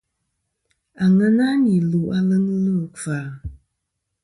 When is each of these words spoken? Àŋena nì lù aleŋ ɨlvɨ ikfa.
Àŋena 1.03 1.45
nì 1.63 1.73
lù 1.89 2.01
aleŋ 2.17 2.43
ɨlvɨ 2.55 2.79
ikfa. 2.87 3.17